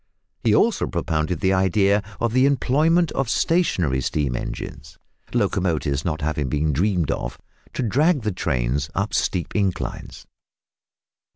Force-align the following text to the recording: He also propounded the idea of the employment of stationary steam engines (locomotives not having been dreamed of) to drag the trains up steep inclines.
He 0.43 0.55
also 0.55 0.87
propounded 0.87 1.41
the 1.41 1.53
idea 1.53 2.01
of 2.19 2.33
the 2.33 2.47
employment 2.47 3.11
of 3.11 3.29
stationary 3.29 4.01
steam 4.01 4.35
engines 4.35 4.97
(locomotives 5.31 6.03
not 6.03 6.21
having 6.21 6.49
been 6.49 6.73
dreamed 6.73 7.11
of) 7.11 7.37
to 7.73 7.83
drag 7.83 8.23
the 8.23 8.31
trains 8.31 8.89
up 8.95 9.13
steep 9.13 9.55
inclines. 9.55 10.25